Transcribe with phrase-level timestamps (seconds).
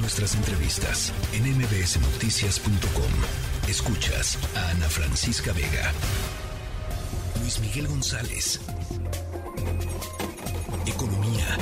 [0.00, 3.68] Nuestras entrevistas en mbsnoticias.com.
[3.68, 5.92] Escuchas a Ana Francisca Vega.
[7.40, 8.60] Luis Miguel González.
[10.86, 11.58] Economía.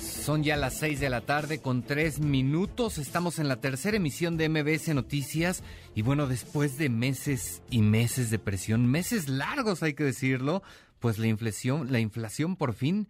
[0.00, 2.98] Son ya las 6 de la tarde con 3 minutos.
[2.98, 5.62] Estamos en la tercera emisión de MBS Noticias.
[5.94, 10.62] Y bueno, después de meses y meses de presión, meses largos hay que decirlo,
[11.00, 13.08] pues la inflación, la inflación por fin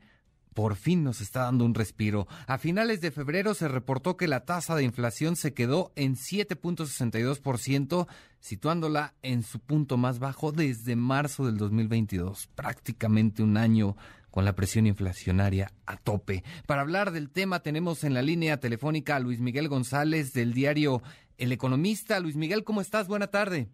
[0.55, 2.27] por fin nos está dando un respiro.
[2.47, 8.07] A finales de febrero se reportó que la tasa de inflación se quedó en 7.62%,
[8.41, 13.97] situándola en su punto más bajo desde marzo del 2022, prácticamente un año
[14.31, 16.45] con la presión inflacionaria a tope.
[16.67, 21.03] Para hablar del tema tenemos en la línea telefónica a Luis Miguel González del diario
[21.37, 22.21] El Economista.
[22.21, 23.09] Luis Miguel, ¿cómo estás?
[23.09, 23.69] Buena tarde.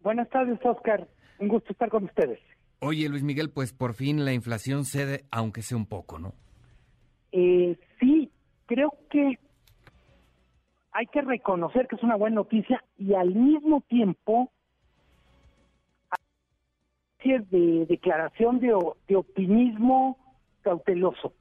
[0.00, 1.06] Buenas tardes, Oscar.
[1.38, 2.38] Un gusto estar con ustedes.
[2.80, 6.34] Oye, Luis Miguel, pues por fin la inflación cede, aunque sea un poco, ¿no?
[7.32, 8.30] Eh, sí,
[8.66, 9.38] creo que
[10.92, 14.50] hay que reconocer que es una buena noticia y al mismo tiempo
[17.22, 18.74] de declaración de,
[19.08, 20.16] de optimismo
[20.62, 21.34] cauteloso.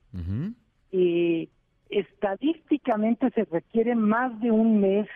[0.92, 1.48] eh,
[1.90, 5.08] estadísticamente se requiere más de un mes,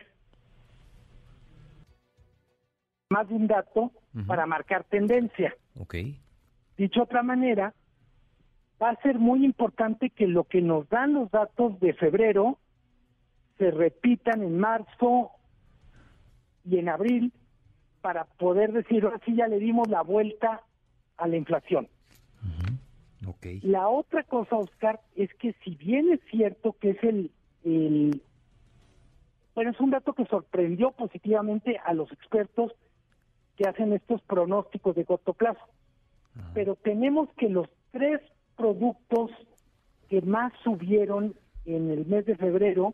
[3.14, 3.92] más de un dato
[4.28, 5.56] para marcar tendencia.
[5.80, 6.20] Okay.
[6.78, 7.74] Dicho de otra manera,
[8.82, 12.58] va a ser muy importante que lo que nos dan los datos de febrero
[13.58, 15.32] se repitan en marzo
[16.66, 17.32] y en abril
[18.02, 20.62] para poder decir, ahora sí ya le dimos la vuelta
[21.18, 21.88] a la inflación.
[23.28, 23.62] okay.
[23.62, 27.32] La otra cosa, Oscar, es que si bien es cierto que es el,
[27.64, 28.22] el,
[29.56, 32.74] bueno, es un dato que sorprendió positivamente a los expertos
[33.58, 35.62] que hacen estos pronósticos de corto plazo.
[36.54, 38.20] Pero tenemos que los tres
[38.58, 39.32] productos
[40.10, 42.94] que más subieron en el mes de febrero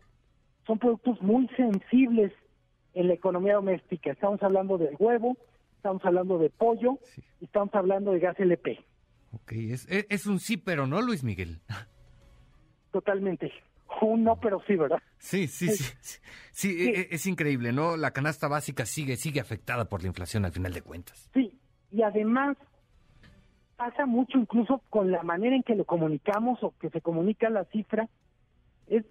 [0.66, 2.32] son productos muy sensibles
[2.94, 4.12] en la economía doméstica.
[4.12, 5.36] Estamos hablando del huevo,
[5.76, 6.98] estamos hablando de pollo,
[7.40, 8.78] y estamos hablando de gas LP.
[9.32, 11.60] Ok, es, es, es un sí, pero no, Luis Miguel.
[12.92, 13.52] Totalmente.
[14.02, 15.02] Un no, pero sí, ¿verdad?
[15.18, 15.84] Sí, sí, sí.
[16.00, 16.20] Sí,
[16.52, 17.96] sí, e, Es, increíble, ¿no?
[17.96, 21.30] La canasta básica sigue, sigue afectada por la inflación al final de cuentas.
[21.34, 21.58] Sí,
[21.90, 22.56] y además
[23.76, 27.64] pasa mucho incluso con la manera en que lo comunicamos o que se comunica la
[27.66, 28.08] cifra,
[28.88, 29.04] es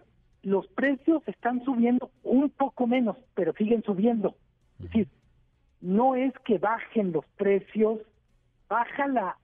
[0.44, 4.36] los precios están subiendo un poco menos, pero siguen subiendo.
[4.80, 5.08] Es decir,
[5.82, 8.00] no es que bajen los precios,
[8.68, 9.38] baja la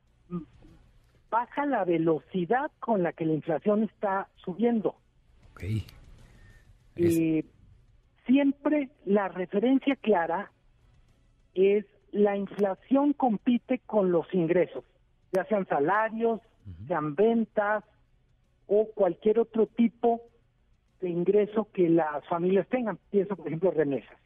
[1.29, 4.95] baja la velocidad con la que la inflación está subiendo.
[5.55, 5.85] Okay.
[6.97, 7.45] Eh,
[8.25, 10.51] siempre la referencia clara
[11.53, 14.83] es la inflación compite con los ingresos,
[15.31, 16.87] ya sean salarios, uh -huh.
[16.87, 17.83] sean ventas
[18.67, 20.21] o cualquier otro tipo
[20.99, 22.99] de ingreso que las familias tengan.
[23.09, 24.17] Pienso, por ejemplo, remesas.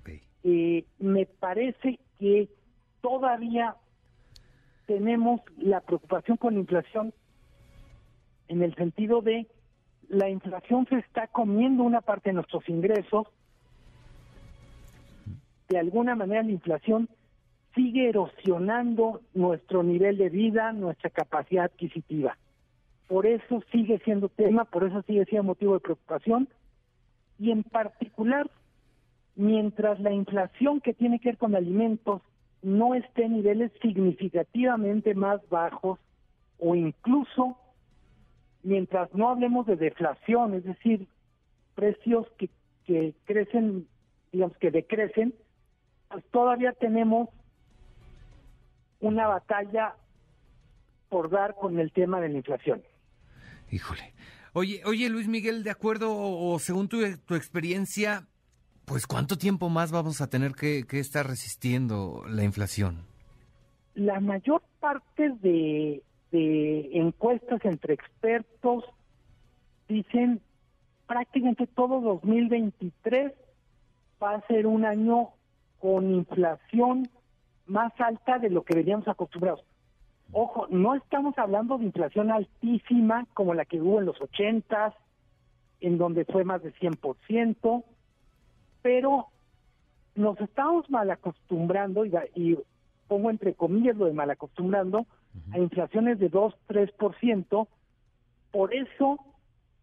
[0.00, 0.22] Okay.
[0.44, 2.48] Eh, me parece que
[3.02, 3.76] todavía
[4.86, 7.12] tenemos la preocupación con la inflación
[8.48, 9.46] en el sentido de
[10.08, 13.26] la inflación se está comiendo una parte de nuestros ingresos.
[15.68, 17.08] De alguna manera la inflación
[17.74, 22.36] sigue erosionando nuestro nivel de vida, nuestra capacidad adquisitiva.
[23.06, 26.48] Por eso sigue siendo tema, por eso sigue siendo motivo de preocupación.
[27.38, 28.50] Y en particular,
[29.36, 32.22] mientras la inflación que tiene que ver con alimentos
[32.62, 35.98] no esté en niveles significativamente más bajos
[36.58, 37.56] o incluso
[38.68, 41.08] mientras no hablemos de deflación, es decir,
[41.74, 42.50] precios que,
[42.84, 43.88] que crecen,
[44.30, 45.34] digamos que decrecen,
[46.10, 47.28] pues todavía tenemos
[49.00, 49.94] una batalla
[51.08, 52.82] por dar con el tema de la inflación.
[53.70, 54.12] Híjole.
[54.52, 58.26] Oye, oye Luis Miguel, de acuerdo o según tu, tu experiencia,
[58.84, 63.06] pues ¿cuánto tiempo más vamos a tener que, que estar resistiendo la inflación?
[63.94, 68.84] La mayor parte de, de encuestas entre expertos
[69.88, 70.40] dicen
[71.06, 73.32] prácticamente todo 2023
[74.22, 75.30] va a ser un año
[75.78, 77.08] con inflación
[77.66, 79.64] más alta de lo que veníamos acostumbrados.
[80.32, 84.94] Ojo, no estamos hablando de inflación altísima como la que hubo en los 80
[85.80, 87.84] en donde fue más de 100%,
[88.82, 89.26] pero
[90.14, 92.58] nos estamos mal acostumbrando, y, y
[93.06, 95.06] pongo entre comillas lo de mal acostumbrando,
[95.46, 95.54] uh -huh.
[95.54, 97.68] a inflaciones de 2, 3%,
[98.50, 99.18] por eso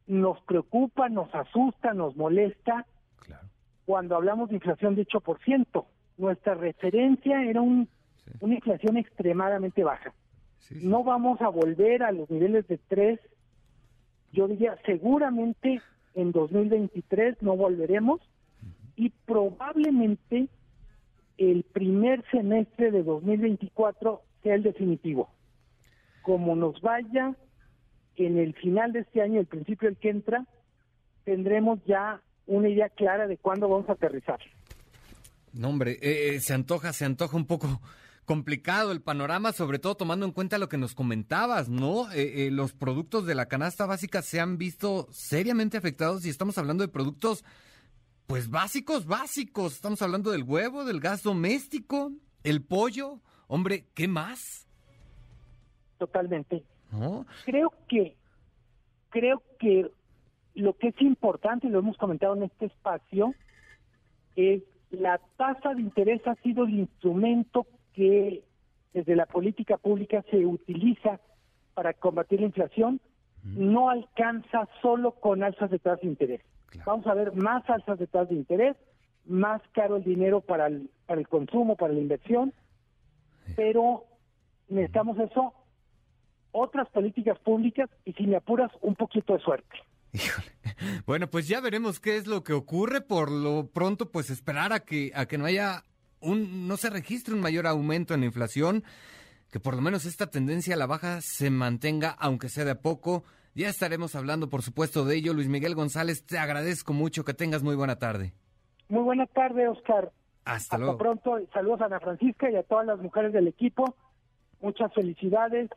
[0.08, 2.86] nos preocupa, nos asusta, nos molesta
[3.20, 3.48] claro.
[3.86, 5.86] cuando hablamos de inflación de 8%.
[6.18, 7.88] Nuestra referencia era un,
[8.24, 8.32] sí.
[8.40, 10.14] una inflación extremadamente baja.
[10.72, 13.20] No vamos a volver a los niveles de 3.
[14.32, 15.82] Yo diría, seguramente
[16.16, 18.22] en 2023 no volveremos
[18.96, 20.48] y probablemente
[21.38, 25.30] el primer semestre de 2024 sea el definitivo.
[26.26, 27.36] Como nos vaya
[28.16, 30.46] en el final de este año, el principio del que entra,
[31.24, 34.40] tendremos ya una idea clara de cuándo vamos a aterrizar.
[35.54, 37.80] No, hombre, eh, eh, se antoja, se antoja un poco
[38.26, 42.12] complicado el panorama, sobre todo tomando en cuenta lo que nos comentabas, ¿no?
[42.12, 46.84] Eh, los productos de la canasta básica se han visto seriamente afectados y estamos hablando
[46.84, 47.46] de productos,
[48.26, 49.74] pues básicos, básicos.
[49.74, 52.12] Estamos hablando del huevo, del gas doméstico,
[52.44, 53.22] el pollo.
[53.48, 54.66] Hombre, ¿qué más?
[55.98, 56.64] Totalmente.
[57.46, 58.16] Creo que,
[59.10, 59.90] creo que
[60.54, 63.34] lo que es importante, y lo hemos comentado en este espacio,
[64.36, 68.44] es la tasa de interés ha sido el instrumento que
[68.94, 71.20] desde la política pública se utiliza
[71.74, 73.02] para combatir la inflación,
[73.44, 76.42] no alcanza solo con alzas de tasa de interés.
[76.86, 78.76] Vamos a ver más alzas de tasa de interés,
[79.26, 82.54] más caro el dinero para el, para el consumo, para la inversión,
[83.56, 84.06] pero
[84.70, 85.54] necesitamos eso,
[86.56, 89.76] otras políticas públicas y si me apuras, un poquito de suerte.
[91.06, 93.00] Bueno, pues ya veremos qué es lo que ocurre.
[93.00, 95.84] Por lo pronto, pues esperar a que, a que no haya
[96.20, 98.84] un, no se registre un mayor aumento en la inflación,
[99.52, 102.82] que por lo menos esta tendencia a la baja se mantenga, aunque sea de a
[102.82, 103.24] poco.
[103.54, 105.34] Ya estaremos hablando, por supuesto, de ello.
[105.34, 107.24] Luis Miguel González, te agradezco mucho.
[107.24, 108.34] Que tengas muy buena tarde.
[108.90, 110.12] Muy buena tarde, Oscar.
[110.44, 111.40] Hasta, Hasta pronto.
[111.54, 113.96] Saludos a Ana Francisca y a todas las mujeres del equipo.
[114.60, 115.70] Muchas felicidades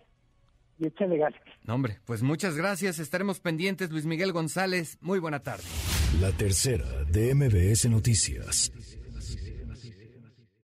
[0.79, 1.41] y échale ganas.
[1.65, 2.99] No, hombre, pues muchas gracias.
[2.99, 3.91] Estaremos pendientes.
[3.91, 5.65] Luis Miguel González, muy buena tarde.
[6.21, 8.73] La tercera de MBS Noticias.